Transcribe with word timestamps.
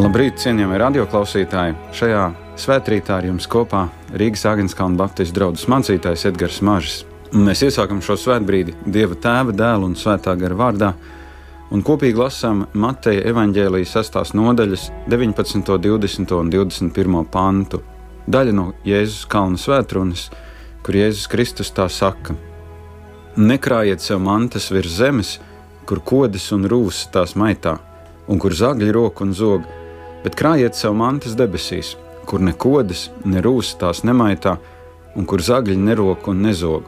Labrīt, 0.00 0.38
cienījamie 0.40 0.78
radioklausītāji! 0.80 1.74
Šajā 1.92 2.20
svētkrītā 2.56 3.18
ar 3.18 3.26
jums 3.28 3.44
kopā 3.52 3.82
Rīgas 4.16 4.46
Agenskalna 4.48 4.96
Baptistu 4.96 5.36
draugs 5.36 5.66
mācītājs 5.68 6.22
Edgars 6.30 6.60
Mažs. 6.64 6.94
Mēs 7.36 7.60
iesākam 7.66 7.98
šo 8.00 8.14
svētbrīdi 8.16 8.72
Dieva 8.86 9.18
Tēva, 9.20 9.52
Dēla 9.52 9.84
un 9.84 9.98
Svētā 10.00 10.32
gara 10.40 10.56
vārdā, 10.56 10.88
un 11.68 11.84
kopīgi 11.84 12.16
lasām 12.16 12.62
Mateja 12.72 13.26
evaņģēlijas 13.28 13.92
6. 13.98 14.32
nodaļas 14.40 14.86
19, 15.12 15.76
20 15.84 16.32
un 16.38 16.52
21 16.54 17.26
pantu. 17.34 17.82
Daļa 18.24 18.54
no 18.56 18.70
Jēzus 18.88 19.26
kalna 19.28 19.60
svētrunas, 19.60 20.30
kur 20.80 20.96
Jēzus 20.96 21.28
Kristus 21.28 21.74
tā 21.76 21.90
saka: 21.92 22.38
Nekrājiet 23.36 24.00
sev 24.00 24.24
mantas 24.24 24.70
virs 24.72 24.96
zemes, 25.02 25.34
kur 25.84 26.00
kodas 26.00 26.48
un 26.56 26.64
rūsas 26.72 27.12
tās 27.12 27.36
maitā, 27.36 27.76
un 28.32 28.40
kur 28.40 28.56
zagļi 28.56 28.96
roku 28.96 29.28
un 29.28 29.36
zogi 29.36 29.79
bet 30.24 30.36
krājiet 30.36 30.76
sev 30.76 30.96
mantas 30.98 31.36
debesīs, 31.38 31.94
kur 32.26 32.42
ne 32.44 32.52
kodas, 32.52 33.08
ne 33.24 33.42
rūsas 33.44 33.78
tās 33.80 34.04
nemaitā, 34.04 34.56
un 35.16 35.26
kur 35.26 35.42
zagļi 35.42 35.78
nerok 35.80 36.28
un 36.30 36.44
nezog. 36.46 36.86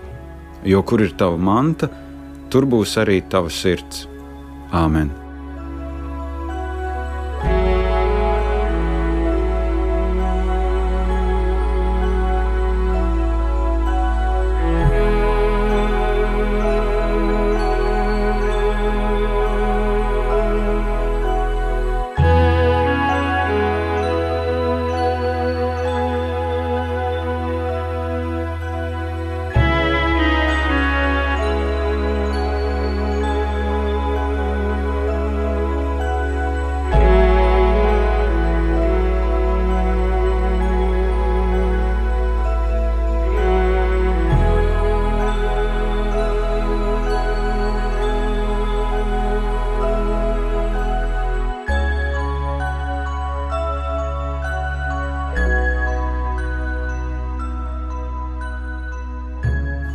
Jo 0.64 0.84
kur 0.86 1.02
ir 1.02 1.16
tava 1.18 1.38
manta, 1.38 1.90
tur 2.50 2.68
būs 2.68 2.98
arī 3.02 3.22
tava 3.28 3.50
sirds. 3.50 4.06
Āmen! 4.72 5.21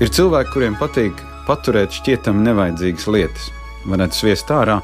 Ir 0.07 0.13
cilvēki, 0.15 0.51
kuriem 0.53 0.75
patīk 0.79 1.17
paturēt 1.43 1.91
šķietami 1.91 2.45
nevajadzīgas 2.45 3.05
lietas. 3.11 3.47
Varētu 3.91 4.15
sviest 4.15 4.51
ārā, 4.55 4.77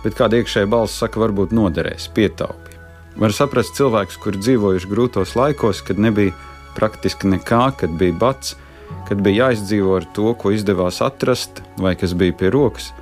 bet 0.00 0.14
kāda 0.16 0.38
iekšējā 0.38 0.68
balss 0.72 0.94
saka, 0.96 1.20
varbūt 1.20 1.50
noderēs, 1.52 2.06
pietaupi. 2.16 2.78
Var 3.20 3.34
saprast 3.36 3.76
cilvēkus, 3.76 4.16
kuri 4.22 4.38
dzīvojuši 4.40 4.88
grūtos 4.88 5.34
laikos, 5.36 5.82
kad 5.84 6.00
nebija 6.00 6.32
praktiski 6.72 7.28
nekā, 7.28 7.66
kad 7.82 7.92
bija 8.00 8.16
bats, 8.16 8.54
kad 9.10 9.20
bija 9.20 9.50
jāizdzīvo 9.50 9.98
ar 9.98 10.06
to, 10.16 10.32
ko 10.40 10.54
izdevās 10.56 11.02
atrast 11.04 11.60
vai 11.76 11.92
kas 12.00 12.14
bija 12.16 12.32
pie 12.40 12.48
rokas. 12.54 12.94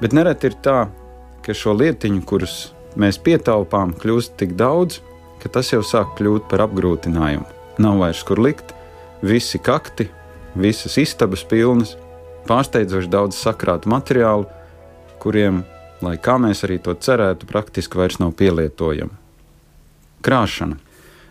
Bet 0.00 0.16
nereti 0.16 0.48
ir 0.48 0.56
tā, 0.64 0.78
ka 1.44 1.56
šo 1.56 1.74
lietiņu, 1.76 2.22
kurus 2.24 2.54
mēs 2.96 3.20
pietaupām, 3.20 3.92
kļūst 4.00 4.32
tik 4.40 4.56
daudz, 4.56 5.02
ka 5.44 5.52
tas 5.58 5.74
jau 5.74 5.82
sāk 5.84 6.16
kļūt 6.16 6.48
par 6.48 6.64
apgrūtinājumu. 6.64 7.44
Nav 7.84 8.00
vairs 8.00 8.24
kur 8.24 8.40
likt, 8.40 8.72
visi 9.20 9.60
kakti, 9.60 10.08
visas 10.54 10.96
istabas 11.00 11.44
pilnas, 11.46 11.96
pārsteidzoši 12.48 13.10
daudz 13.10 13.38
sakrātu 13.38 13.90
materiālu, 13.92 14.48
kuriem, 15.22 15.62
lai 16.02 16.16
kā 16.18 16.36
mēs 16.40 16.64
arī 16.66 16.80
to 16.82 16.94
cerētu, 16.94 17.48
praktiski 17.50 18.00
vairs 18.00 18.18
nav 18.22 18.32
pielietojama. 18.38 19.14
Krāšana. 20.24 20.76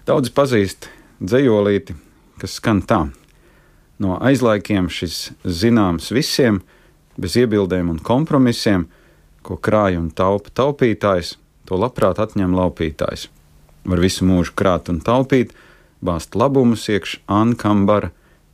Daudz 0.07 0.31
pazīst 0.33 0.89
dzējolīti, 1.21 1.95
kas 2.41 2.57
skan 2.57 2.81
tā. 2.81 3.03
No 3.99 4.15
aizlaikiem 4.23 4.87
šis 4.89 5.33
zināms 5.43 6.09
visiem, 6.15 6.61
bez 7.19 7.35
iebildēm 7.35 7.91
un 7.91 7.99
kompromisiem, 7.99 8.87
ko 9.43 9.57
krāj 9.59 9.99
un 9.99 10.09
taupa 10.15 10.53
taupītājs, 10.55 11.35
to 11.67 11.77
labprāt 11.77 12.21
atņem 12.23 12.55
laupītājs. 12.55 13.27
Var 13.89 14.01
visu 14.01 14.25
mūžu 14.27 14.55
krāt 14.57 14.89
un 14.91 15.01
taupīt, 15.03 15.51
bāzt 16.01 16.37
labumus 16.39 16.87
iekš 16.89 17.19
ankambara, 17.27 18.13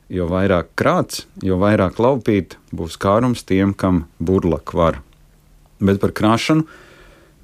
jo 0.09 0.27
vairāk 0.29 0.71
krāts, 0.77 1.25
jo 1.43 1.57
vairāk 1.61 1.99
laupīt 2.01 2.57
būs 2.75 2.97
kārums 3.01 3.45
tiem, 3.47 3.73
kam 3.73 4.05
burlak 4.19 4.73
var. 4.73 5.01
Bet 5.79 5.99
par 6.01 6.13
krāšanu 6.15 6.65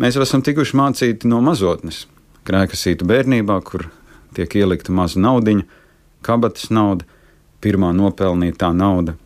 mēs 0.02 0.20
esam 0.22 0.44
tikuši 0.46 0.78
mācīti 0.78 1.30
no 1.30 1.42
mazotnes. 1.46 2.06
Krēkasīta 2.48 3.06
bērnībā, 3.06 3.60
kur 3.66 3.90
tiek 4.36 4.56
ielikta 4.58 4.94
maza 4.94 5.22
naudiņa, 5.22 5.66
kabatas 6.26 6.72
nauda, 6.74 7.06
pirmā 7.62 7.92
nopelnītā 7.94 8.72
nauda. 8.74 9.18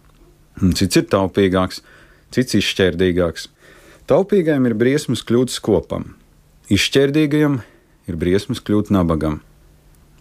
Un 0.61 0.75
cits 0.75 0.99
ir 0.99 1.07
taupīgāks, 1.11 1.81
cits 2.35 2.57
izšķērdīgāks. 2.59 3.49
Taupīgajam 4.07 4.67
ir 4.69 4.75
briesmas 4.77 5.23
kļūt 5.25 5.51
skopam, 5.55 6.13
izšķērdīgajam 6.71 7.59
ir 8.09 8.19
briesmas 8.21 8.61
kļūt 8.63 8.91
nabagam. 8.93 9.41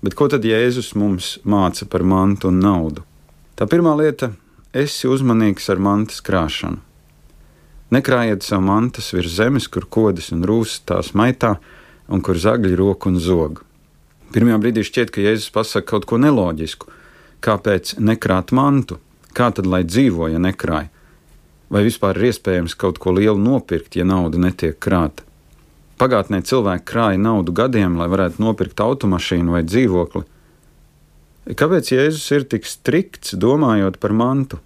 Bet 0.04 0.12
ko 0.20 0.26
tad 0.28 0.44
Jēzus 0.44 0.90
mums 1.00 1.38
māca 1.48 1.86
par 1.88 2.02
mantu 2.04 2.50
un 2.50 2.58
naudu? 2.60 3.00
Tā 3.56 3.64
pirmā 3.64 3.94
lieta- 3.96 4.34
esi 4.84 5.08
uzmanīgs 5.08 5.70
ar 5.72 5.78
mantas 5.80 6.20
krāšanu. 6.20 6.82
Nekrājiet 7.90 8.42
savu 8.42 8.66
mantas 8.66 9.12
virs 9.16 9.32
zemes, 9.38 9.66
kur 9.70 9.86
kodas 9.86 10.30
un 10.30 10.42
rūsas 10.44 10.84
tās 10.84 11.12
maitā, 11.14 11.56
un 12.08 12.20
kur 12.20 12.34
zagļi 12.34 12.76
roku 12.76 13.08
un 13.08 13.18
zog. 13.18 13.64
Pirmajā 14.32 14.58
brīdī 14.60 14.84
šķiet, 14.84 15.10
ka 15.10 15.24
Jēzus 15.24 15.50
pasaka 15.50 15.86
kaut 15.86 16.04
ko 16.04 16.18
neloģisku. 16.18 16.86
Kāpēc 17.40 17.96
nekrāt 17.96 18.52
mantu? 18.52 18.98
Kā 19.32 19.54
tad 19.54 19.64
lai 19.64 19.84
dzīvo, 19.84 20.28
ja 20.30 20.38
nekrāj? 20.38 20.90
Vai 21.70 21.82
vispār 21.82 22.16
ir 22.16 22.28
iespējams 22.28 22.76
kaut 22.76 22.98
ko 22.98 23.10
lielu 23.10 23.40
nopirkt, 23.40 23.96
ja 23.96 24.04
nauda 24.04 24.36
netiek 24.36 24.78
krāta? 24.78 25.22
Pagātnē 26.00 26.40
cilvēki 26.42 26.86
krāja 26.90 27.20
naudu 27.22 27.54
gadiem, 27.54 27.98
lai 28.00 28.08
varētu 28.10 28.42
nopirkt 28.42 28.80
automašīnu 28.82 29.54
vai 29.54 29.62
dzīvokli. 29.66 30.24
Kāpēc 31.54 31.90
Jēzus 31.92 32.24
ir 32.34 32.46
tik 32.50 32.66
strikts 32.66 33.36
domājot 33.38 34.00
par 34.02 34.14
mantu? 34.16 34.58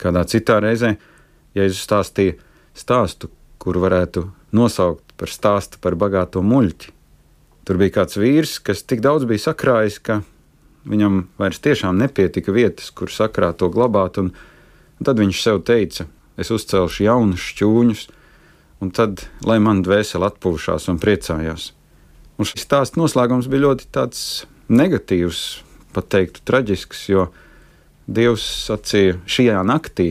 Kādā 0.00 0.24
citā 0.26 0.58
reizē 0.64 0.96
Jēzus 1.54 1.84
stāstīja 1.86 2.38
stāstu, 2.74 3.30
kuru 3.62 3.84
varētu 3.84 4.26
nosaukt 4.56 5.14
par 5.20 5.30
stāstu 5.30 5.78
par 5.82 5.94
bagāto 6.00 6.42
muļķi. 6.42 6.90
Tur 7.64 7.78
bija 7.80 8.00
kāds 8.00 8.18
vīrs, 8.20 8.58
kas 8.60 8.82
tik 8.82 9.00
daudz 9.04 9.28
bija 9.28 9.46
sakrājis, 9.46 10.00
ka 10.02 10.18
viņam 10.84 11.22
vairs 11.40 11.62
tiešām 11.64 11.96
nepietika 12.00 12.52
vietas, 12.52 12.90
kur 12.90 13.12
sakrāt 13.12 13.62
to 13.62 13.70
glabāt, 13.72 14.18
un, 14.20 14.34
tad 15.00 15.22
viņš 15.22 15.40
sev 15.40 15.62
teica: 15.64 16.08
Es 16.36 16.50
uzcelšu 16.50 17.06
jaunus 17.06 17.44
šķūņus, 17.52 18.08
un 18.84 18.92
tad, 18.92 19.24
lai 19.48 19.56
man 19.64 19.80
dvēsele 19.84 20.28
atpūšās 20.28 20.90
un 20.92 21.00
priecājās. 21.00 21.70
Un 22.36 22.48
šis 22.48 22.66
stāsts 22.66 22.98
noslēgums 23.00 23.48
bija 23.48 23.68
ļoti 23.68 23.88
negatīvs, 24.68 25.40
pat 25.94 26.10
teiktu, 26.12 26.42
traģisks, 26.44 27.08
jo 27.12 27.28
Dievs 28.04 28.44
sacīja, 28.66 29.16
šajā 29.24 29.62
naktī 29.64 30.10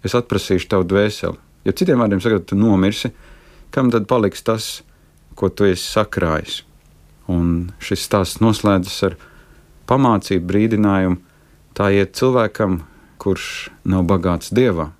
es 0.00 0.14
atprasīšu 0.16 0.70
tavu 0.72 0.86
dvēseli. 0.88 1.36
Jo 1.68 1.74
citiem 1.76 2.00
vārdiem 2.00 2.22
sakot, 2.24 2.46
tu 2.48 2.56
nomirsi, 2.56 3.12
kam 3.74 3.90
tad 3.92 4.08
paliks 4.08 4.40
tas, 4.46 4.70
ko 5.36 5.50
tu 5.52 5.68
esi 5.68 5.84
sakrājis? 5.84 6.62
Un 7.28 7.70
šis 7.84 8.06
stāsts 8.08 8.40
noslēdzas 8.40 8.96
ar 9.10 9.18
pamācību, 9.90 10.48
brīdinājumu. 10.48 11.20
Tā 11.76 11.92
iet 11.92 12.16
cilvēkam, 12.16 12.80
kurš 13.20 13.68
nav 13.84 14.08
bagāts 14.08 14.52
dievā, 14.56 14.90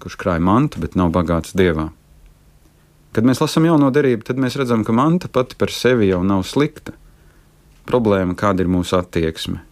kurš 0.00 0.16
krāj 0.20 0.40
mantu, 0.40 0.80
bet 0.80 0.96
nav 0.96 1.12
bagāts 1.12 1.52
dievā. 1.56 1.90
Kad 3.10 3.26
mēs 3.26 3.40
lasām 3.42 3.64
jauno 3.66 3.88
derību, 3.90 4.22
tad 4.28 4.38
mēs 4.38 4.54
redzam, 4.60 4.84
ka 4.86 4.94
manta 4.94 5.26
pati 5.26 5.56
par 5.58 5.72
sevi 5.74 6.12
jau 6.12 6.20
nav 6.22 6.44
slikta. 6.46 6.94
Problēma, 7.90 8.36
kāda 8.38 8.62
ir 8.62 8.70
mūsu 8.70 8.94
attieksme. 9.00 9.64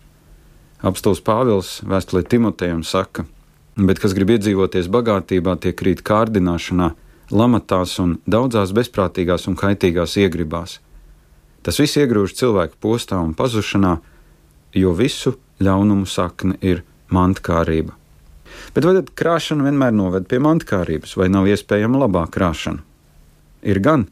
Apstults 0.83 1.23
Pāvils 1.23 1.77
vēstulē 1.87 2.25
Timotejam 2.27 2.83
saka, 2.87 3.25
bet 3.79 4.03
kas 4.03 4.15
grib 4.15 4.33
iedzīvoties 4.35 4.91
bagātībā, 4.91 5.55
tie 5.63 5.71
krīt 5.75 6.03
kārdināšanā, 6.07 6.89
lamatās 7.31 7.95
un 8.03 8.17
daudzās 8.27 8.75
bezprātīgās 8.75 9.47
un 9.51 9.59
kaitīgās 9.59 10.17
iegribās. 10.19 10.79
Tas 11.63 11.79
viss 11.79 11.99
iegrūž 12.01 12.35
cilvēku 12.39 12.79
postā 12.83 13.21
un 13.23 13.37
pazušanā, 13.39 13.99
jo 14.75 14.97
visu 14.99 15.37
ļaunumu 15.63 16.11
sakne 16.11 16.59
ir 16.59 16.83
mantkārība. 17.15 17.95
Bet 18.75 18.87
vai 18.87 18.99
tad 18.99 19.15
krāšana 19.15 19.67
vienmēr 19.69 19.95
noved 19.95 20.27
pie 20.31 20.43
mantkārības, 20.43 21.15
vai 21.19 21.31
nav 21.31 21.47
iespējama 21.51 22.07
labā 22.07 22.27
krāšana? 22.35 22.88
Ir 23.63 23.81
gan, 23.85 24.07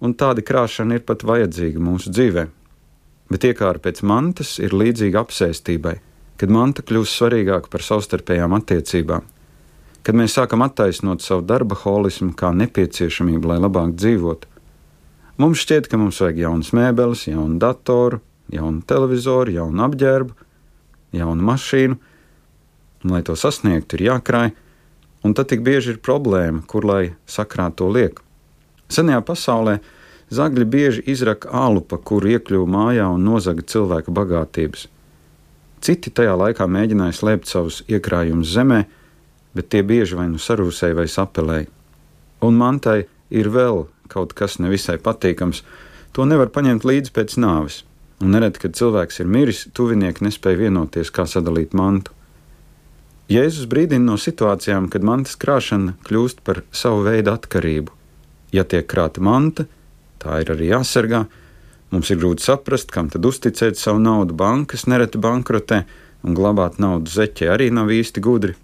un 0.00 0.14
tāda 0.14 0.44
krāšana 0.44 0.98
ir 0.98 1.04
pat 1.06 1.24
vajadzīga 1.26 1.82
mūsu 1.82 2.12
dzīvē. 2.14 2.46
Bet 3.30 3.46
iekāra 3.46 3.78
pēc 3.82 4.02
mantas 4.02 4.56
ir 4.58 4.74
līdzīga 4.74 5.20
apsēstībai, 5.22 5.96
kad 6.40 6.50
manta 6.50 6.82
kļūst 6.82 7.18
svarīgāka 7.20 7.70
par 7.70 7.84
savstarpējām 7.86 8.56
attiecībām, 8.56 9.26
kad 10.02 10.16
mēs 10.16 10.34
sākam 10.38 10.64
attaisnot 10.66 11.22
savu 11.22 11.44
darba 11.46 11.76
holismu 11.78 12.32
kā 12.34 12.50
nepieciešamību, 12.56 13.52
lai 13.52 13.58
labāk 13.60 13.92
dzīvotu. 13.94 14.48
Mums 15.40 15.62
šķiet, 15.62 15.86
ka 15.88 16.00
mums 16.00 16.18
vajag 16.20 16.40
jaunas 16.42 16.72
mēbeles, 16.76 17.26
jaunu 17.30 17.60
datoru, 17.60 18.18
jaunu 18.52 18.82
televizoru, 18.88 19.54
jaunu 19.54 19.84
apģērbu, 19.86 20.34
jaunu 21.16 21.46
mašīnu, 21.46 22.00
un, 23.04 23.14
lai 23.14 23.22
to 23.24 23.36
sasniegtu, 23.38 23.96
ir 23.96 24.08
jākrāj, 24.10 24.50
un 25.24 25.36
tad 25.36 25.52
tik 25.52 25.62
bieži 25.64 25.94
ir 25.94 26.02
problēma, 26.04 26.64
kur 26.68 26.88
lai 26.88 27.14
sakrāt 27.30 27.78
to 27.80 27.88
lieku. 27.92 28.24
Senajā 28.90 29.20
pasaulē 29.26 29.78
zagļi 30.34 30.66
bieži 30.66 31.04
izraka 31.10 31.50
ālu, 31.54 31.82
pa 31.82 31.98
kuru 31.98 32.32
iekļuva 32.34 32.66
mājā 32.70 33.06
un 33.14 33.26
nozaga 33.26 33.62
cilvēka 33.62 34.14
bagātības. 34.14 34.86
Citi 35.80 36.12
tajā 36.12 36.34
laikā 36.36 36.66
mēģināja 36.68 37.16
slēpt 37.16 37.48
savus 37.48 37.80
iekrājumus 37.88 38.50
zemē, 38.52 38.82
bet 39.56 39.70
tie 39.72 39.82
bieži 39.86 40.18
vai 40.18 40.28
nu 40.30 40.38
sarūsēja 40.42 40.98
vai 40.98 41.06
sapelēja. 41.08 41.70
Un 42.44 42.58
mantai 42.58 43.04
ir 43.30 43.50
vēl 43.52 43.86
kaut 44.10 44.34
kas 44.36 44.58
nevisai 44.58 44.98
patīkams, 45.02 45.62
to 46.12 46.26
nevar 46.26 46.50
paņemt 46.52 46.86
līdzi 46.86 47.14
pēc 47.14 47.36
nāves. 47.40 47.84
Un 48.20 48.34
nereti, 48.34 48.60
kad 48.66 48.76
cilvēks 48.76 49.22
ir 49.22 49.30
miris, 49.30 49.62
tuvinieki 49.72 50.26
nespēja 50.26 50.66
vienoties, 50.66 51.12
kā 51.14 51.24
sadalīt 51.30 51.72
mantu. 51.78 52.12
Jēzus 53.30 53.68
brīdina 53.70 54.10
no 54.10 54.18
situācijām, 54.18 54.90
kad 54.90 55.06
mantas 55.06 55.38
krāšana 55.40 55.94
kļūst 56.04 56.42
par 56.44 56.64
savu 56.74 57.06
veidu 57.06 57.32
atkarību. 57.32 57.99
Ja 58.52 58.64
tiek 58.66 58.88
krāta 58.90 59.22
manta, 59.22 59.66
tā 60.22 60.40
ir 60.42 60.50
arī 60.54 60.70
jāsargā. 60.72 61.24
Mums 61.90 62.10
ir 62.10 62.20
grūti 62.20 62.44
saprast, 62.46 62.90
kam 62.94 63.08
tad 63.10 63.26
uzticēt 63.26 63.78
savu 63.78 63.98
naudu. 64.02 64.34
Bankas 64.38 64.86
nereti 64.90 65.18
bankrotē, 65.18 65.84
un 66.22 66.36
glabāt 66.36 66.78
naudu 66.82 67.10
zeķē 67.10 67.50
arī 67.54 67.70
nav 67.74 67.90
īsti 67.90 68.22
gudri, 68.22 68.54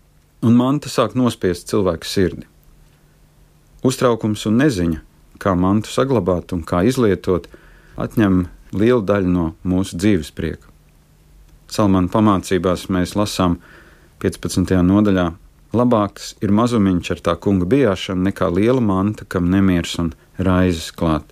un 0.46 0.58
manta 0.58 0.90
sāk 0.92 1.16
nospiest 1.18 1.70
cilvēku 1.70 2.06
sirdi. 2.06 2.46
Uztraukums 3.86 4.46
un 4.50 4.60
neziņa, 4.62 5.00
kā 5.42 5.54
mantu 5.58 5.92
saglabāt 5.92 6.54
un 6.56 6.62
kā 6.66 6.82
izlietot, 6.86 7.48
atņem 7.96 8.46
lielu 8.76 9.02
daļu 9.06 9.32
no 9.32 9.46
mūsu 9.66 9.98
dzīves 9.98 10.32
prieka. 10.36 10.66
Salmāna 11.70 12.10
pamācībās 12.12 12.86
mēs 12.94 13.16
lasām 13.18 13.58
15. 14.22 14.76
nodaļā: 14.86 15.30
Labāks 15.76 16.30
ir 16.40 16.54
mazumiņš 16.56 17.08
ar 17.12 17.18
tā 17.26 17.32
kunga 17.42 17.66
bijāšanu 17.68 18.30
nekā 18.30 18.46
liela 18.54 18.80
manta, 18.80 19.26
kam 19.28 19.50
nemiers 19.52 19.96
un 20.00 20.12
raizes 20.38 20.92
klāt. 20.96 21.26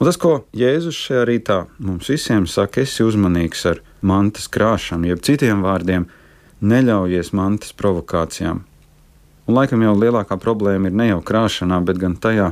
Un 0.00 0.08
tas, 0.08 0.16
ko 0.16 0.32
Jēzus 0.56 0.96
šajā 0.96 1.26
rītā 1.28 1.58
mums 1.84 2.08
visiem 2.10 2.48
saka, 2.48 2.82
esi 2.82 3.04
uzmanīgs 3.04 3.62
ar 3.70 3.82
mantas 4.00 4.48
krāšanu, 4.50 5.10
jeb 5.12 5.22
citiem 5.26 5.62
vārdiem, 5.62 6.08
neļaujies 6.64 7.30
mantas 7.36 7.76
provokācijām. 7.76 8.64
Un 9.46 9.58
laikam 9.58 9.84
jau 9.84 9.94
lielākā 10.00 10.40
problēma 10.40 10.90
ir 10.90 10.98
ne 10.98 11.10
jau 11.12 11.20
krāšanā, 11.30 11.82
bet 11.84 12.00
gan 12.02 12.16
tajā, 12.16 12.50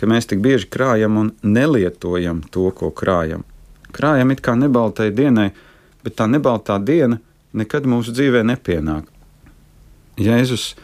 ka 0.00 0.08
mēs 0.08 0.32
tik 0.32 0.42
bieži 0.42 0.70
krājam 0.72 1.20
un 1.20 1.32
nelietojam 1.44 2.42
to, 2.50 2.70
ko 2.74 2.90
krājam. 2.90 3.44
Krājam 3.92 4.32
it 4.32 4.42
kā 4.42 4.56
nebaltai 4.58 5.12
dienai, 5.14 5.50
bet 6.02 6.16
tā 6.18 6.26
nebaltā 6.26 6.80
diena 6.80 7.20
nekad 7.52 7.86
mūsu 7.86 8.16
dzīvē 8.16 8.42
nepienāk. 8.48 9.11
Jēzus 10.20 10.74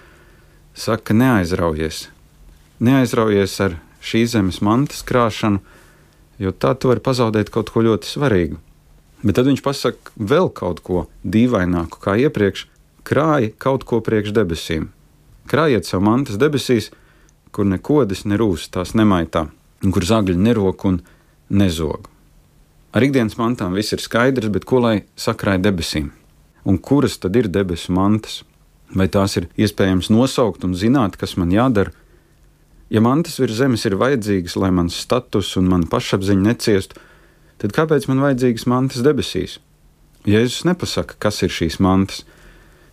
saka, 0.72 1.12
neaizraujies, 1.12 2.06
neaizraujies 2.80 3.58
ar 3.60 3.74
šīs 4.00 4.32
zemes 4.32 4.62
mantas 4.64 5.02
krāšanu, 5.04 5.60
jo 6.40 6.52
tā 6.56 6.72
tu 6.78 6.88
vari 6.88 7.04
pazaudēt 7.04 7.52
kaut 7.52 7.68
ko 7.74 7.82
ļoti 7.84 8.08
svarīgu. 8.08 8.56
Bet 9.20 9.36
tad 9.36 9.50
viņš 9.50 9.60
pasaka 9.60 10.14
vēl 10.16 10.48
kaut 10.56 10.80
ko 10.86 11.04
dīvaināku 11.28 12.00
kā 12.00 12.16
iepriekš, 12.24 12.64
krāja 13.04 13.52
kaut 13.60 13.84
ko 13.84 14.00
priekš 14.00 14.32
debesīm. 14.32 14.88
Krājiet 15.50 15.84
savu 15.84 16.06
mantas 16.08 16.40
debesīs, 16.40 16.88
kur 17.52 17.68
ne 17.68 17.76
kodas, 17.76 18.24
ne 18.24 18.40
rūsas 18.40 18.72
tās 18.72 18.96
nemaitā, 18.96 19.48
un 19.84 19.92
kur 19.92 20.08
zagļi 20.08 20.40
nerok 20.40 20.88
un 20.88 21.02
nezog. 21.52 22.08
Ar 22.96 23.04
ikdienas 23.04 23.36
mantām 23.36 23.76
viss 23.76 23.92
ir 23.92 24.00
skaidrs, 24.00 24.48
bet 24.48 24.64
ko 24.64 24.80
lai 24.80 25.02
sakrāja 25.20 25.68
debesīm? 25.68 26.14
Un 26.64 26.80
kuras 26.80 27.20
tad 27.20 27.36
ir 27.36 27.52
debesu 27.52 27.92
mantas? 27.92 28.46
Vai 28.96 29.08
tās 29.12 29.36
ir 29.36 29.48
iespējams 29.60 30.08
nosaukt 30.12 30.64
un 30.64 30.76
zināt, 30.78 31.18
kas 31.20 31.36
man 31.36 31.52
jādara? 31.52 31.92
Ja 32.88 33.02
mantas 33.04 33.36
virs 33.40 33.58
zemes 33.58 33.84
ir 33.84 33.98
vajadzīgas, 34.00 34.56
lai 34.56 34.70
mans 34.72 34.96
status 34.96 35.52
un 35.60 35.68
mana 35.68 35.88
pašapziņa 35.90 36.46
neciestu, 36.46 36.96
tad 37.60 37.74
kāpēc 37.76 38.08
man 38.08 38.22
vajadzīgas 38.24 38.64
mantas 38.70 39.04
debesīs? 39.04 39.58
Jēzus 40.28 40.64
nepasaka, 40.64 41.18
kas 41.20 41.42
ir 41.44 41.52
šīs 41.52 41.76
mantas, 41.84 42.24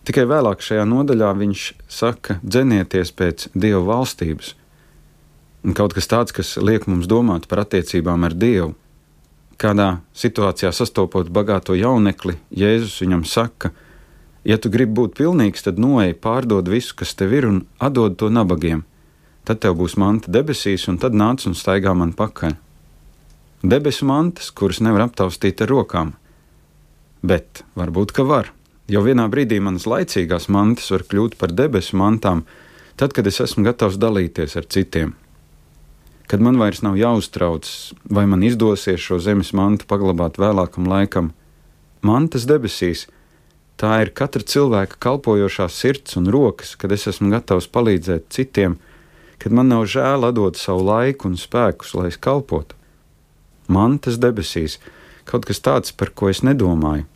Tikai 0.05 0.27
vēlāk 0.29 0.61
šajā 0.61 0.83
nodaļā 0.85 1.31
viņš 1.39 1.61
saka, 1.89 2.37
dzenieties 2.45 3.09
pēc 3.17 3.47
Dieva 3.57 3.81
valstības. 3.87 4.51
Un 5.65 5.73
kaut 5.73 5.95
kas 5.97 6.05
tāds, 6.11 6.35
kas 6.35 6.51
liek 6.61 6.85
mums 6.85 7.09
domāt 7.09 7.47
par 7.49 7.63
attiecībām 7.63 8.27
ar 8.27 8.35
Dievu. 8.37 8.75
Kādā 9.57 10.03
situācijā 10.13 10.69
sastopot 10.75 11.31
bagāto 11.33 11.73
jaunekli, 11.73 12.35
Jēzus 12.53 12.99
viņam 13.01 13.23
saka, 13.25 13.71
ja 14.45 14.57
tu 14.61 14.69
gribi 14.71 14.93
būt 15.01 15.15
pilnīgs, 15.17 15.65
tad 15.65 15.81
noej, 15.81 16.13
pārdod 16.21 16.69
visu, 16.69 16.93
kas 16.97 17.15
tev 17.17 17.33
ir, 17.33 17.47
un 17.49 17.63
atdod 17.81 18.17
to 18.21 18.29
nabagiem. 18.29 18.85
Tad 19.45 19.61
tev 19.61 19.77
būs 19.81 19.97
manta 20.01 20.31
debesīs, 20.31 20.87
un 20.89 20.97
tad 21.01 21.17
nāc 21.17 21.45
un 21.49 21.57
staigā 21.57 21.93
man 21.97 22.13
pakaļ. 22.17 22.55
Debesu 23.65 24.05
mantas, 24.05 24.51
kuras 24.53 24.81
nevar 24.85 25.07
aptaustīt 25.07 25.61
ar 25.65 25.71
rokām, 25.71 26.13
bet 27.25 27.63
varbūt 27.77 28.13
ka 28.13 28.25
var. 28.25 28.51
Jau 28.91 29.01
vienā 29.01 29.25
brīdī 29.33 29.57
manas 29.63 29.87
laicīgās 29.89 30.45
mantas 30.53 30.91
var 30.93 31.05
kļūt 31.09 31.37
par 31.41 31.53
debesu 31.53 31.97
mantām, 31.97 32.43
tad, 32.95 33.15
kad 33.17 33.25
es 33.25 33.41
esmu 33.41 33.65
gatavs 33.65 33.97
dalīties 33.97 34.53
ar 34.59 34.67
citiem. 34.69 35.15
Kad 36.29 36.41
man 36.41 36.57
vairs 36.61 36.83
nav 36.85 36.97
jāuztrauc, 36.97 37.65
vai 38.09 38.27
man 38.29 38.45
izdosies 38.45 39.01
šo 39.01 39.17
zemes 39.21 39.51
mantu 39.57 39.89
paglabāt 39.89 40.37
vēlākam 40.41 40.85
laikam, 40.89 41.33
mantas 42.05 42.45
debesīs 42.49 43.07
tā 43.81 44.01
ir 44.03 44.13
katra 44.15 44.43
cilvēka 44.43 44.99
kalpojošā 45.03 45.69
sirds 45.71 46.19
un 46.19 46.29
rokas, 46.31 46.75
kad 46.79 46.91
es 46.95 47.07
esmu 47.11 47.31
gatavs 47.33 47.67
palīdzēt 47.71 48.29
citiem, 48.29 48.77
kad 49.39 49.51
man 49.51 49.71
nav 49.71 49.87
žēl 49.91 50.27
atdot 50.29 50.59
savu 50.59 50.85
laiku 50.87 51.31
un 51.31 51.39
spēkus, 51.39 51.95
lai 51.97 52.11
es 52.13 52.19
kalpotu. 52.21 52.77
Mantas 53.67 54.21
debesīs 54.21 54.79
kaut 55.25 55.47
kas 55.49 55.59
tāds, 55.59 55.91
par 55.91 56.13
ko 56.13 56.29
es 56.29 56.43
nedomāju 56.45 57.07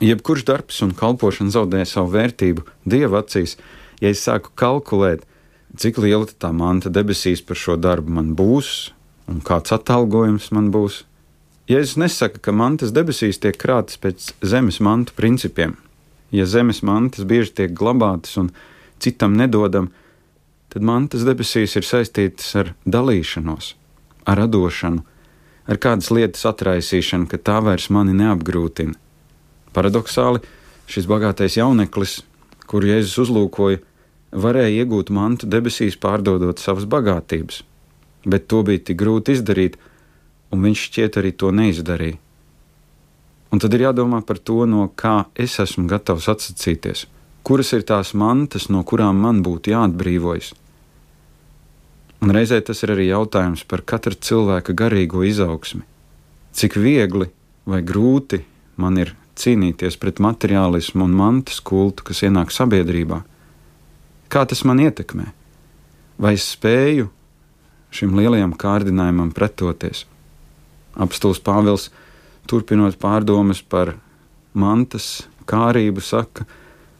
Jebkurš 0.00 0.42
darbs 0.44 0.82
un 0.84 0.90
kalpošana 0.92 1.54
zaudē 1.54 1.80
savu 1.88 2.10
vērtību 2.12 2.66
Dieva 2.84 3.22
acīs, 3.22 3.54
ja 3.96 4.10
es 4.12 4.20
sāku 4.26 4.50
kalkulēt, 4.52 5.22
cik 5.72 5.96
liela 6.04 6.28
tā 6.28 6.50
manta 6.52 6.92
debesīs 6.92 7.40
par 7.40 7.56
šo 7.56 7.78
darbu 7.80 8.12
man 8.12 8.34
būs 8.36 8.90
un 9.32 9.40
kāds 9.40 9.72
atalgojums 9.72 10.50
man 10.52 10.68
būs. 10.74 11.04
Jēzus 11.66 11.96
nesaka, 11.98 12.38
ka 12.38 12.52
mantas 12.54 12.92
debesīs 12.94 13.40
tiek 13.42 13.56
krātas 13.58 13.98
pēc 13.98 14.28
zemes 14.46 14.76
mantu 14.78 15.16
principiem. 15.18 15.72
Ja 16.30 16.44
zemes 16.46 16.78
mantas 16.86 17.26
bieži 17.26 17.56
tiek 17.58 17.72
glabātas 17.74 18.36
un 18.38 18.52
citam 19.02 19.34
nedodam, 19.34 19.88
tad 20.70 20.86
mantas 20.86 21.24
debesīs 21.26 21.74
ir 21.74 21.86
saistītas 21.86 22.52
ar 22.60 22.70
dalīšanos, 22.86 23.72
ar 24.30 24.38
radošanu, 24.44 25.02
ar 25.66 25.80
kādas 25.82 26.12
lietas 26.14 26.46
atraisīšanu, 26.46 27.26
ka 27.26 27.42
tā 27.42 27.58
vairs 27.66 27.88
mani 27.90 28.14
neapgrūtina. 28.14 28.94
Paradoxāli, 29.74 30.44
šis 30.86 31.10
bagātais 31.10 31.58
jauneklis, 31.58 32.20
kuru 32.70 32.92
Jēzus 32.92 33.24
uzlūkoja, 33.26 33.82
varēja 34.30 34.84
iegūt 34.84 35.10
mantu 35.10 35.50
debesīs, 35.50 35.98
pārdodot 35.98 36.62
savas 36.62 36.86
bagātības, 36.86 37.64
bet 38.22 38.46
to 38.46 38.62
bija 38.62 38.86
tik 38.86 39.02
grūti 39.02 39.34
izdarīt, 39.34 39.80
un 40.52 40.62
viņš 40.66 40.84
šķiet 40.88 41.18
arī 41.20 41.32
to 41.32 41.50
neizdarīja. 41.54 42.20
Un 43.54 43.62
tad 43.62 43.74
ir 43.76 43.86
jādomā 43.86 44.20
par 44.26 44.40
to, 44.42 44.64
no 44.66 44.88
kā 44.98 45.26
es 45.38 45.54
esmu 45.62 45.86
gatavs 45.90 46.26
atsacīties, 46.28 47.06
kuras 47.46 47.72
ir 47.76 47.86
tās 47.86 48.12
mantas, 48.12 48.66
no 48.68 48.82
kurām 48.84 49.22
man 49.22 49.42
būtu 49.46 49.72
jāatbrīvojas. 49.72 50.52
Un 52.24 52.32
reizē 52.34 52.58
tas 52.64 52.82
ir 52.82 52.94
arī 52.94 53.06
jautājums 53.10 53.62
par 53.68 53.84
katra 53.86 54.16
cilvēka 54.16 54.74
garīgo 54.74 55.22
izaugsmi. 55.26 55.84
Cik 56.56 56.78
viegli 56.80 57.28
vai 57.68 57.82
grūti 57.84 58.40
man 58.80 58.98
ir 58.98 59.12
cīnīties 59.36 59.98
pret 60.00 60.20
materiālismu 60.24 61.04
un 61.04 61.14
mantas 61.16 61.60
kultu, 61.60 62.06
kas 62.08 62.24
ienāk 62.24 62.54
sabiedrībā. 62.54 63.20
Kā 64.32 64.42
tas 64.48 64.64
man 64.66 64.80
ietekmē? 64.82 65.28
Vai 66.18 66.34
es 66.38 66.48
spēju 66.56 67.10
šim 67.94 68.16
lielajam 68.16 68.56
kārdinājumam 68.58 69.30
pretoties? 69.36 70.06
Apstults 70.96 71.42
Pāvils, 71.44 71.90
turpinot 72.48 72.96
pārdomas 73.00 73.60
par 73.62 73.94
mantas 74.56 75.26
kārību, 75.46 76.02
saka, 76.02 76.46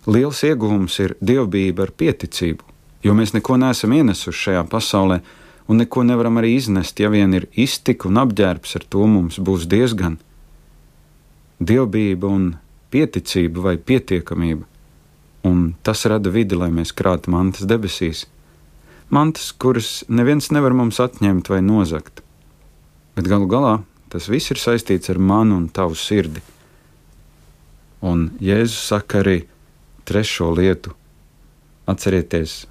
liels 0.07 0.43
ieguvums 0.47 0.99
ir 1.03 1.17
dievbijība 1.25 1.87
ar 1.87 1.93
pieticību, 1.97 2.63
jo 3.07 3.17
mēs 3.17 3.35
neko 3.35 3.57
neesam 3.61 3.95
ienesuši 3.97 4.43
šajā 4.49 4.67
pasaulē, 4.71 5.21
un 5.67 5.83
neko 5.83 6.05
nevaram 6.07 6.39
arī 6.41 6.55
iznest, 6.61 7.01
ja 7.01 7.11
vien 7.11 7.35
ir 7.35 7.49
iztika 7.53 8.09
un 8.11 8.21
apģērbs, 8.23 8.77
ar 8.79 8.87
to 8.87 9.07
mums 9.11 9.41
būs 9.43 9.67
diezgan. 9.71 10.21
Dievbijība 11.59 12.31
un 12.31 12.51
pieticība 12.93 13.65
vai 13.71 13.77
pietiekamība, 13.79 14.67
un 15.49 15.73
tas 15.83 16.05
rada 16.07 16.31
vidi, 16.31 16.59
lai 16.59 16.71
mēs 16.75 16.95
krātu 16.95 17.33
mantas 17.35 17.67
debesīs. 17.67 18.27
Mantas, 19.11 19.53
kuras 19.55 20.03
neviens 20.09 20.51
nevar 20.51 20.75
mums 20.75 20.99
atņemt 21.03 21.51
vai 21.51 21.63
nozagt. 21.63 22.26
Bet 23.17 23.29
galu 23.33 23.49
galā 23.49 23.79
tas 24.13 24.29
viss 24.29 24.53
ir 24.53 24.61
saistīts 24.61 25.09
ar 25.09 25.19
manu 25.19 25.57
un 25.57 25.69
tavu 25.73 25.97
sirdi. 25.97 26.43
Un 28.05 28.29
Jēzus 28.45 28.91
saka 28.93 29.23
arī 29.23 29.39
trešo 30.07 30.51
lietu. 30.55 30.93
Atcerieties, 31.89 32.67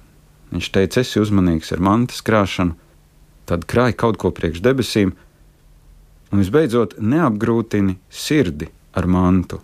viņš 0.52 0.68
teica, 0.72 1.02
esi 1.02 1.20
uzmanīgs 1.20 1.72
ar 1.74 1.82
mantas 1.82 2.22
krāšanu, 2.22 2.76
tad 3.48 3.66
krāj 3.66 3.96
kaut 3.98 4.20
ko 4.22 4.30
priekš 4.30 4.62
debesīm, 4.62 5.14
un 6.30 6.42
visbeidzot 6.42 6.96
neapgrūtini 7.00 7.96
sirdi 8.10 8.70
ar 8.94 9.10
mantu. 9.10 9.60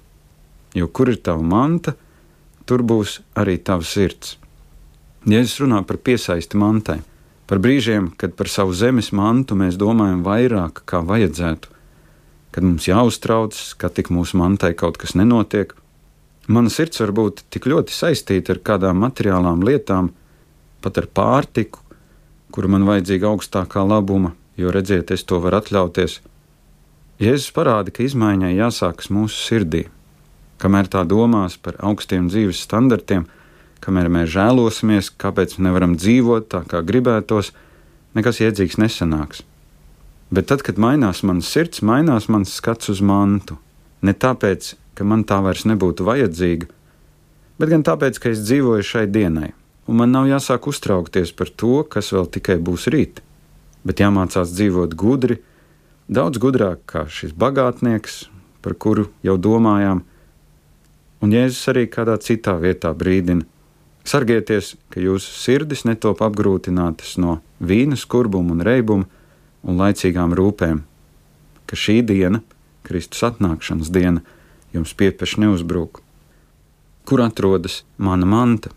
Jo 0.75 0.89
kur 0.89 1.13
ir 1.13 1.21
tava 1.23 1.45
manta, 1.47 1.95
tur 2.67 2.83
būs 2.83 3.21
arī 3.39 3.59
tava 3.63 3.87
sirds. 3.87 4.37
Jēzus 5.29 5.63
runā 5.63 5.83
par 5.87 6.01
piesaisti 6.03 6.59
mantai, 6.59 6.99
par 7.47 7.61
brīžiem, 7.63 8.11
kad 8.17 8.35
par 8.39 8.49
savu 8.49 8.75
zemes 8.77 9.13
mantu 9.13 9.57
mēs 9.59 9.79
domājam 9.81 10.23
vairāk, 10.27 10.83
kā 10.89 11.03
vajadzētu, 11.07 11.71
kad 12.53 12.67
mums 12.67 12.89
jāuztraucas, 12.89 13.73
ka 13.81 13.89
tik 13.89 14.13
mūsu 14.13 14.39
mantai 14.41 14.73
kaut 14.79 14.99
kas 15.01 15.17
nenotiek. 15.19 15.73
Mana 16.49 16.73
sirds 16.73 17.01
var 17.01 17.15
būt 17.17 17.45
tik 17.55 17.69
ļoti 17.71 17.95
saistīta 17.95 18.55
ar 18.55 18.61
kādām 18.67 19.01
materiālām 19.05 19.63
lietām, 19.65 20.11
pat 20.83 20.99
ar 20.99 21.07
pārtiku, 21.07 21.81
kuru 22.53 22.69
man 22.75 22.85
vajadzīga 22.89 23.31
augstākā 23.31 23.85
labuma, 23.87 24.35
jo 24.61 24.73
redziet, 24.75 25.15
es 25.15 25.25
to 25.25 25.39
varu 25.41 25.63
atļauties. 25.63 26.19
Jēzus 27.23 27.53
parāda, 27.55 27.93
ka 27.95 28.03
izmaiņai 28.05 28.57
jāsākas 28.57 29.09
mūsu 29.15 29.39
sirdī. 29.39 29.87
Kamēr 30.63 30.89
tā 30.91 31.05
domās 31.09 31.57
par 31.59 31.79
augstiem 31.81 32.29
dzīves 32.31 32.61
standartiem, 32.67 33.29
kamēr 33.83 34.11
mēs 34.13 34.31
žēlosimies, 34.35 35.11
kāpēc 35.21 35.59
nevaram 35.63 35.97
dzīvot 35.99 36.49
tā, 36.53 36.63
kā 36.69 36.83
gribētos, 36.87 37.53
nekas 38.17 38.41
iedzīgs 38.45 38.79
nesanāks. 38.81 39.43
Bet 40.33 40.49
tad, 40.49 40.63
kad 40.65 40.79
mainās 40.81 41.23
mans 41.29 41.49
sirds, 41.49 41.83
mainās 41.85 42.31
mans 42.33 42.55
skats 42.57 42.89
uz 42.93 43.03
mantu. 43.05 43.59
Ne 44.03 44.15
tāpēc, 44.17 44.73
ka 44.97 45.05
man 45.05 45.27
tā 45.29 45.43
vairs 45.45 45.67
nebūtu 45.69 46.07
vajadzīga, 46.07 46.69
bet 47.61 47.73
gan 47.73 47.85
tāpēc, 47.87 48.19
ka 48.19 48.33
es 48.33 48.41
dzīvoju 48.47 48.87
šai 48.87 49.05
dienai, 49.13 49.53
un 49.87 50.01
man 50.01 50.15
nav 50.15 50.31
jāsāk 50.31 50.67
uztraukties 50.73 51.35
par 51.37 51.53
to, 51.53 51.83
kas 51.85 52.13
vēl 52.15 52.31
tikai 52.33 52.57
būs 52.65 52.89
rīt, 52.93 53.21
bet 53.85 54.01
jāmācās 54.03 54.55
dzīvot 54.57 54.97
gudri, 54.99 55.39
daudz 56.09 56.41
gudrāk 56.43 56.83
kā 56.89 57.05
šis 57.11 57.37
bagātnieks, 57.39 58.27
par 58.63 58.75
kuru 58.79 59.09
jau 59.27 59.37
domājām, 59.37 60.03
un 61.23 61.35
Jēzus 61.35 61.71
arī 61.73 61.87
kādā 61.91 62.17
citā 62.23 62.57
vietā 62.63 62.93
brīdina: 62.97 63.47
Sargieties, 64.03 64.75
ka 64.91 65.01
jūsu 65.03 65.31
sirdis 65.31 65.85
netop 65.87 66.23
apgrūtinātas 66.27 67.15
no 67.23 67.39
vīna 67.63 67.99
skurbuma 67.99 68.57
un 68.57 68.65
reibuma, 68.67 69.07
un 69.63 69.79
laicīgām 69.79 70.35
rūpēm, 70.35 70.83
ka 71.71 71.79
šī 71.79 72.01
diena, 72.07 72.43
Kristus 72.83 73.23
atnākšanas 73.29 73.93
diena, 73.95 74.25
jums 74.75 74.95
piepieši 74.99 75.45
neuzbrūk. 75.45 76.03
Kur 77.07 77.23
atrodas 77.23 77.83
mana 77.97 78.27
manta? 78.27 78.73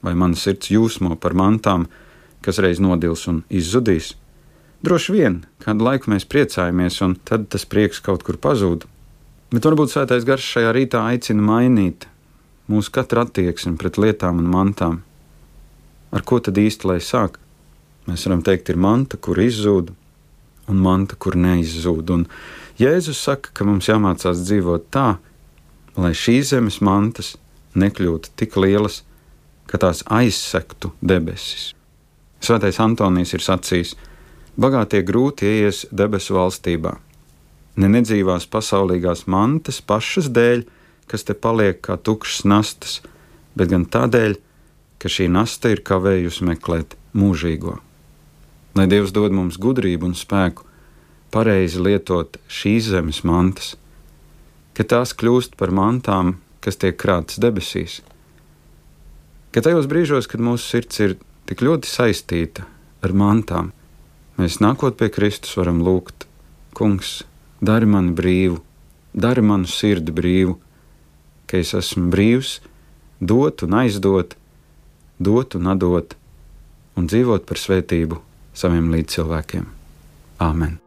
Vai 0.00 0.14
mana 0.16 0.38
sirds 0.38 0.70
jūsmo 0.72 1.18
par 1.20 1.34
mantām, 1.36 1.88
kas 2.40 2.60
reiz 2.62 2.80
nodils 2.80 3.26
un 3.28 3.42
izzudīs? 3.52 4.14
Droši 4.84 5.12
vien, 5.12 5.40
kādu 5.60 5.84
laiku 5.84 6.12
mēs 6.12 6.24
priecājamies, 6.30 7.00
un 7.04 7.16
tad 7.28 7.48
tas 7.52 7.66
prieks 7.68 8.00
kaut 8.00 8.22
kur 8.24 8.38
pazūd. 8.40 8.86
Bet 9.52 9.66
varbūt 9.66 9.92
svētais 9.92 10.24
garš 10.28 10.52
šajā 10.54 10.72
rītā 10.76 11.02
aicina 11.10 11.42
mainīt 11.44 12.06
mūsu 12.68 12.92
katra 12.94 13.24
attieksmi 13.26 13.76
pret 13.80 13.98
lietām 14.00 14.40
un 14.42 14.50
mantām. 14.52 15.00
Ar 16.12 16.24
ko 16.24 16.38
tad 16.40 16.60
īsti 16.60 16.88
lai 16.88 16.98
sāk? 17.04 17.38
Mēs 18.08 18.24
varam 18.24 18.44
teikt, 18.44 18.70
ir 18.72 18.78
manta, 18.80 19.18
kur 19.20 19.40
izzūd, 19.40 19.90
un 20.68 20.78
manta, 20.84 21.16
kur 21.16 21.36
neizzūd. 21.36 22.12
Un 22.14 22.24
Jēzus 22.80 23.20
saka, 23.20 23.52
ka 23.52 23.66
mums 23.68 23.88
jāmācās 23.90 24.44
dzīvot 24.44 24.88
tā, 24.94 25.18
lai 25.98 26.14
šīs 26.16 26.54
zemes 26.54 26.78
mantas 26.84 27.34
nekļūtu 27.78 28.32
tik 28.38 28.56
lielas, 28.56 29.02
ka 29.68 29.80
tās 29.82 30.04
aizsektu 30.06 30.94
debesis. 31.04 31.72
Svētais 32.40 32.78
Antonijs 32.80 33.34
ir 33.34 33.44
sacījis: 33.44 33.96
Bagātie 34.58 35.02
grūti 35.06 35.46
ieies 35.46 35.84
debesu 35.92 36.38
valstībā. 36.38 36.94
Ne 37.78 37.90
nedzīvās 37.92 38.48
pasaulīgās 38.50 39.26
mantas 39.30 39.82
pašas 39.82 40.30
dēļ, 40.34 40.64
kas 41.08 41.24
te 41.24 41.34
paliek 41.34 41.80
kā 41.84 41.96
tukšas 41.96 42.44
nastas, 42.48 43.00
bet 43.56 43.72
gan 43.72 43.86
tādēļ, 43.88 44.38
ka 44.98 45.10
šī 45.10 45.28
nasta 45.32 45.72
ir 45.72 45.82
kavējusi 45.86 46.46
meklēt 46.46 46.96
mūžīgo. 47.16 47.78
Lai 48.78 48.86
Dievs 48.90 49.14
dod 49.14 49.34
mums 49.34 49.58
gudrību 49.58 50.10
un 50.10 50.16
spēku 50.18 50.66
pareizi 51.34 51.80
lietot 51.82 52.38
šīs 52.48 52.90
zemes 52.92 53.22
mantas, 53.26 53.74
ka 54.76 54.86
tās 54.86 55.14
kļūst 55.18 55.56
par 55.58 55.72
mantām, 55.74 56.36
kas 56.64 56.78
tiek 56.80 56.96
krātas 57.00 57.40
debesīs. 57.42 58.00
Ka 59.52 59.64
tajos 59.64 59.88
brīžos, 59.90 60.28
kad 60.30 60.42
mūsu 60.44 60.64
sirds 60.64 61.00
ir 61.02 61.16
tik 61.48 61.64
ļoti 61.64 61.88
saistīta 61.90 62.66
ar 63.02 63.14
mantām, 63.16 63.72
mēs 64.38 64.60
nākot 64.62 64.98
pie 65.00 65.08
Kristus 65.14 65.56
varam 65.58 65.80
lūgt: 65.82 66.26
Kungs, 66.76 67.22
dari 67.60 67.88
mani 67.88 68.12
brīvu, 68.14 68.60
dari 69.14 69.42
manu 69.42 69.66
sirdi 69.66 70.14
brīvu, 70.14 70.58
ka 71.48 71.60
es 71.60 71.74
esmu 71.76 72.10
brīvs, 72.12 72.58
dot 73.20 73.64
un 73.66 73.78
aizdot, 73.82 74.36
dot 75.18 75.58
un 75.58 75.72
atdot 75.74 76.14
un 76.98 77.08
dzīvot 77.10 77.46
par 77.48 77.60
svētību 77.60 78.20
saviem 78.58 78.92
līdzcilvēkiem. 78.94 79.66
Āmen! 80.42 80.78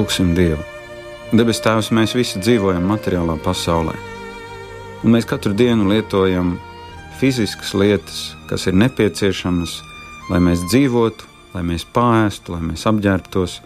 Lūksim 0.00 0.30
Dievu! 0.32 0.62
Debes 1.36 1.58
Tēvs, 1.60 1.90
mēs 1.92 2.14
visi 2.16 2.40
dzīvojam 2.40 2.86
materiālā 2.88 3.34
pasaulē, 3.44 3.92
un 5.04 5.12
mēs 5.12 5.26
katru 5.28 5.50
dienu 5.52 5.90
lietojam 5.90 6.54
fiziskas 7.18 7.74
lietas, 7.76 8.20
kas 8.48 8.64
ir 8.70 8.78
nepieciešamas, 8.80 9.74
lai 10.30 10.38
mēs 10.46 10.62
dzīvotu, 10.70 11.26
lai 11.52 11.64
mēs 11.68 11.84
pāristu, 11.92 12.54
lai 12.54 12.62
mēs 12.70 12.86
apģērbtos. 12.88 13.58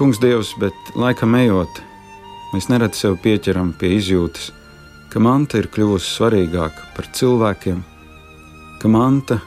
Kungs, 0.00 0.18
Dievs, 0.24 0.50
bet 0.58 0.90
laikam 0.98 1.36
ejot, 1.38 1.78
mēs 2.54 2.66
nereti 2.72 2.98
sev 2.98 3.14
pieķeram 3.22 3.76
pie 3.78 3.92
izjūtas, 4.00 4.48
ka 5.12 5.22
manta 5.22 5.60
ir 5.60 5.68
kļuvusi 5.70 6.08
svarīgāka 6.16 6.88
par 6.96 7.12
cilvēkiem, 7.20 7.84
ka 8.82 8.90
manta 8.90 9.38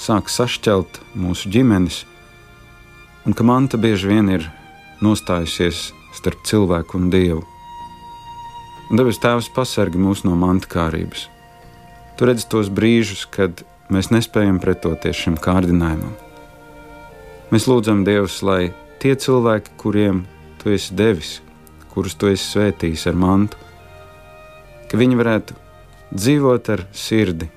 sāk 0.00 0.32
sašķelt 0.32 1.02
mūsu 1.20 1.52
ģimenes, 1.52 2.00
un 3.28 3.36
ka 3.36 3.44
manta 3.44 3.76
bieži 3.76 4.08
vien 4.14 4.32
ir 4.38 4.48
nostājusies 5.04 5.90
starp 6.16 6.42
cilvēku 6.46 6.98
un 6.98 7.10
dievu. 7.12 7.42
Debes 8.90 9.20
Tēvs 9.22 9.50
pasargi 9.54 10.00
mūs 10.02 10.24
no 10.26 10.34
mantakārības. 10.38 11.28
Tu 12.18 12.26
redzi 12.26 12.48
tos 12.50 12.68
brīžus, 12.74 13.22
kad 13.30 13.62
mēs 13.90 14.10
nespējam 14.10 14.58
pretoties 14.62 15.20
šim 15.22 15.38
kārdinājumam. 15.40 16.16
Mēs 17.50 17.66
lūdzam 17.70 18.04
Dievs, 18.06 18.40
lai 18.46 18.72
tie 19.02 19.16
cilvēki, 19.18 19.76
kuriem 19.80 20.24
Tu 20.60 20.74
esi 20.74 20.94
devis, 20.94 21.38
kurus 21.94 22.18
Tu 22.20 22.34
esi 22.34 22.44
svētījis 22.44 23.06
ar 23.08 23.16
mantu, 23.16 23.56
ka 24.90 24.98
viņi 25.00 25.16
varētu 25.16 25.56
dzīvot 26.12 26.70
ar 26.74 26.84
sirdi, 26.92 27.48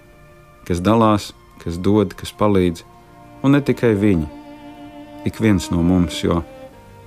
kas 0.64 0.80
dalās, 0.86 1.32
kas 1.66 1.82
dod, 1.82 2.14
kas 2.16 2.32
palīdz, 2.40 2.86
un 3.44 3.58
ne 3.58 3.62
tikai 3.66 3.92
viņi, 4.00 4.30
ik 5.28 5.42
viens 5.44 5.68
no 5.74 5.84
mums, 5.84 6.22
jo 6.24 6.40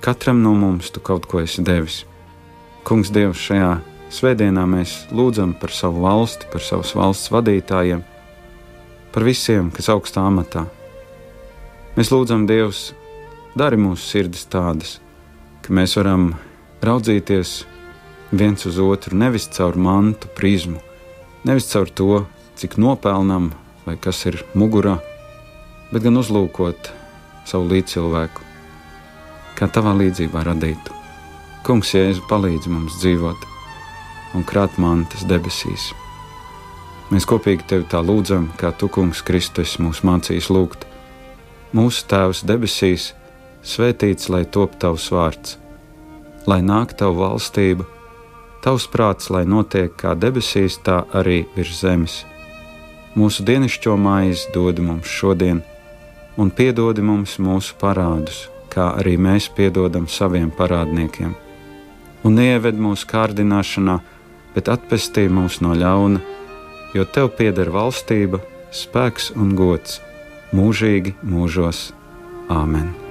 katram 0.01 0.41
no 0.43 0.53
mums 0.57 0.91
Tu 0.91 0.99
kaut 0.99 1.25
ko 1.29 1.41
esi 1.41 1.63
devis. 1.65 2.03
Kungs, 2.87 3.11
Dievs, 3.11 3.41
šajā 3.43 3.71
svētdienā 4.13 4.63
mēs 4.69 4.93
lūdzam 5.11 5.53
par 5.59 5.73
savu 5.75 6.05
valsti, 6.05 6.47
par 6.51 6.63
savas 6.63 6.93
valsts 6.95 7.31
vadītājiem, 7.33 8.03
par 9.11 9.25
visiem, 9.27 9.71
kas 9.75 9.89
augstā 9.91 10.23
amatā. 10.23 10.63
Mēs 11.97 12.13
lūdzam 12.13 12.45
Dievs, 12.47 12.93
dari 13.57 13.79
mūsu 13.81 14.05
sirdis 14.05 14.45
tādas, 14.47 14.97
ka 15.65 15.75
mēs 15.75 15.97
varam 15.97 16.29
raudzīties 16.85 17.57
viens 18.31 18.65
uz 18.69 18.79
otru 18.79 19.17
nevis 19.17 19.49
caur 19.55 19.75
mantu 19.75 20.29
prizmu, 20.37 20.79
nevis 21.47 21.67
caur 21.73 21.89
to, 21.89 22.23
cik 22.55 22.77
nopelnam 22.79 23.51
vai 23.85 23.97
kas 23.99 24.23
ir 24.29 24.39
mugurā, 24.55 24.97
bet 25.91 26.03
gan 26.05 26.19
uzlūkot 26.19 26.91
savu 27.47 27.71
līdzcilvēku, 27.71 28.46
kā 29.57 29.67
tavā 29.73 29.95
līdzībā 29.97 30.45
radītu. 30.45 30.93
Kungs, 31.65 31.93
Jēzu, 31.95 32.21
palīdz 32.29 32.69
mums 32.71 32.99
dzīvot 33.01 33.47
un 34.37 34.45
krāt 34.47 34.77
mantas 34.81 35.25
debesīs. 35.27 35.91
Mēs 37.11 37.25
kopīgi 37.27 37.65
tevi 37.71 37.87
tā 37.87 38.01
lūdzam, 38.03 38.49
kā 38.59 38.73
tu, 38.75 38.89
Kungs, 38.91 39.23
Kristus, 39.25 39.77
mūs 39.79 40.03
mācīs 40.03 40.51
lūgt. 40.51 40.85
Mūsu 41.75 42.03
Tēvs 42.11 42.43
debesīs, 42.47 43.13
svētīts 43.63 44.29
lai 44.31 44.43
top 44.45 44.75
tavs 44.79 45.09
vārds, 45.11 45.57
lai 46.47 46.59
nāk 46.63 46.95
tava 46.99 47.31
valstība, 47.31 47.87
tavs 48.63 48.87
prāts, 48.91 49.31
lai 49.31 49.45
notiek 49.47 49.95
kā 49.99 50.15
debesīs, 50.19 50.79
tā 50.83 51.01
arī 51.15 51.45
virs 51.55 51.81
zemes. 51.81 52.21
Mūsu 53.17 53.43
dienascho 53.47 53.95
maizi 53.97 54.51
dod 54.53 54.79
mums 54.83 55.07
šodien, 55.07 55.63
un 56.37 56.51
piedodi 56.51 57.03
mums 57.03 57.39
mūsu 57.41 57.75
parādus, 57.81 58.45
kā 58.77 58.91
arī 58.99 59.15
mēs 59.17 59.49
piedodam 59.57 60.05
saviem 60.11 60.51
parādniekiem. 60.53 61.33
Un 62.25 62.37
neieved 62.37 62.77
mūsu 62.81 63.09
kārdināšanā, 63.09 63.97
bet 64.53 64.69
atpestī 64.73 65.25
mūs 65.31 65.61
no 65.65 65.73
ļauna, 65.77 66.21
jo 66.97 67.07
tev 67.17 67.33
pieder 67.39 67.73
valstība, 67.73 68.41
spēks 68.73 69.31
un 69.37 69.55
gods 69.57 69.99
mūžīgi 70.53 71.17
mūžos. 71.25 71.89
Āmen! 72.53 73.06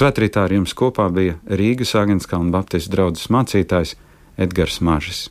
Svētrītā 0.00 0.46
ar 0.46 0.52
jums 0.54 0.72
kopā 0.72 1.10
bija 1.12 1.34
Rīgas 1.60 1.90
Agenskalna 2.00 2.54
Baptistu 2.54 2.94
draugs 2.94 3.26
mācītājs 3.28 3.98
Edgars 4.40 4.78
Mažis. 4.80 5.26